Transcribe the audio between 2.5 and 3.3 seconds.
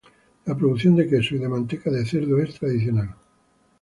tradicional.